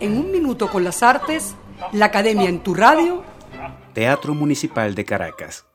[0.00, 1.54] En un minuto con las artes,
[1.92, 3.22] la Academia en tu radio.
[3.92, 5.66] Teatro Municipal de Caracas.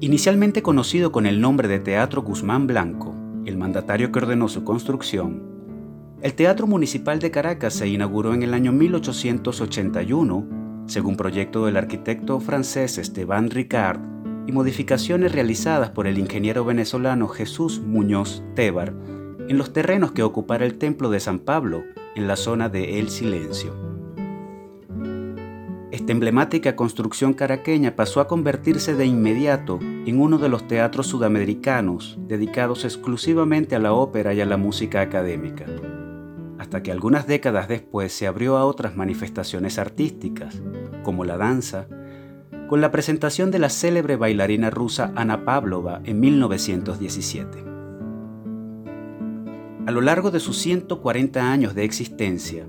[0.00, 5.42] Inicialmente conocido con el nombre de Teatro Guzmán Blanco, el mandatario que ordenó su construcción,
[6.22, 12.40] el Teatro Municipal de Caracas se inauguró en el año 1881, según proyecto del arquitecto
[12.40, 14.00] francés Esteban Ricard
[14.46, 18.94] y modificaciones realizadas por el ingeniero venezolano Jesús Muñoz Tebar
[19.50, 21.82] en los terrenos que ocupara el Templo de San Pablo,
[22.14, 23.74] en la zona de El Silencio.
[25.90, 32.16] Esta emblemática construcción caraqueña pasó a convertirse de inmediato en uno de los teatros sudamericanos
[32.28, 35.66] dedicados exclusivamente a la ópera y a la música académica,
[36.58, 40.62] hasta que algunas décadas después se abrió a otras manifestaciones artísticas,
[41.02, 41.88] como la danza,
[42.68, 47.69] con la presentación de la célebre bailarina rusa Ana Pavlova en 1917.
[49.86, 52.66] A lo largo de sus 140 años de existencia,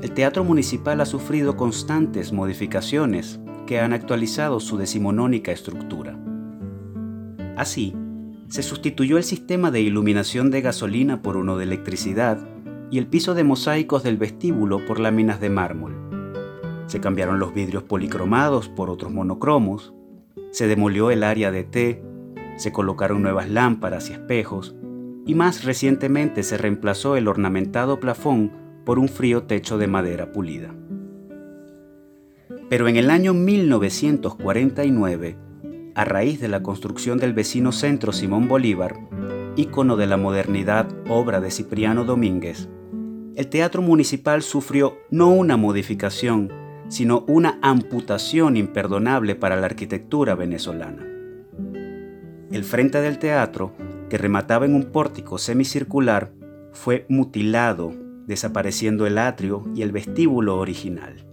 [0.00, 6.16] el Teatro Municipal ha sufrido constantes modificaciones que han actualizado su decimonónica estructura.
[7.56, 7.94] Así,
[8.48, 12.38] se sustituyó el sistema de iluminación de gasolina por uno de electricidad
[12.90, 15.96] y el piso de mosaicos del vestíbulo por láminas de mármol.
[16.86, 19.94] Se cambiaron los vidrios policromados por otros monocromos,
[20.52, 22.04] se demolió el área de té,
[22.56, 24.76] se colocaron nuevas lámparas y espejos,
[25.26, 28.52] y más recientemente se reemplazó el ornamentado plafón
[28.84, 30.74] por un frío techo de madera pulida.
[32.68, 35.36] Pero en el año 1949,
[35.94, 38.98] a raíz de la construcción del vecino centro Simón Bolívar,
[39.56, 42.68] ícono de la modernidad, obra de Cipriano Domínguez,
[43.36, 46.50] el Teatro Municipal sufrió no una modificación,
[46.88, 51.06] sino una amputación imperdonable para la arquitectura venezolana.
[52.50, 53.72] El frente del teatro,
[54.12, 56.34] que remataba en un pórtico semicircular,
[56.72, 57.94] fue mutilado
[58.26, 61.24] desapareciendo el atrio y el vestíbulo original.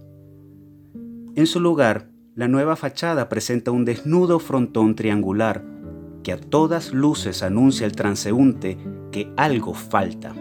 [1.34, 5.62] En su lugar, la nueva fachada presenta un desnudo frontón triangular
[6.22, 8.78] que a todas luces anuncia al transeúnte
[9.12, 10.32] que algo falta.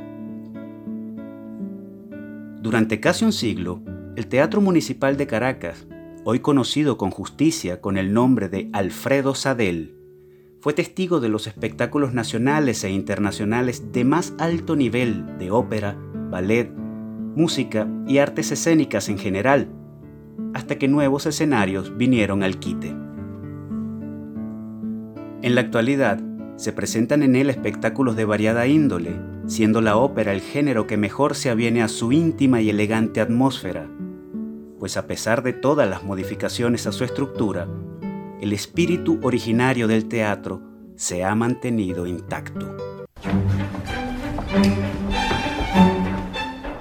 [2.61, 3.81] Durante casi un siglo,
[4.15, 5.87] el Teatro Municipal de Caracas,
[6.23, 9.98] hoy conocido con justicia con el nombre de Alfredo Sadel,
[10.61, 15.95] fue testigo de los espectáculos nacionales e internacionales de más alto nivel de ópera,
[16.29, 16.69] ballet,
[17.35, 19.69] música y artes escénicas en general,
[20.53, 22.89] hasta que nuevos escenarios vinieron al quite.
[25.41, 26.19] En la actualidad,
[26.57, 29.15] se presentan en él espectáculos de variada índole,
[29.47, 33.87] siendo la ópera el género que mejor se aviene a su íntima y elegante atmósfera,
[34.77, 37.69] pues a pesar de todas las modificaciones a su estructura,
[38.41, 40.61] el espíritu originario del teatro
[40.95, 42.75] se ha mantenido intacto.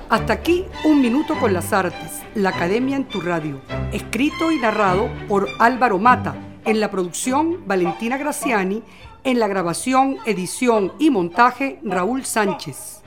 [0.09, 3.61] Hasta aquí Un Minuto con las Artes, la Academia en tu Radio,
[3.93, 8.83] escrito y narrado por Álvaro Mata, en la producción Valentina Graciani,
[9.25, 13.03] en la grabación, edición y montaje Raúl Sánchez.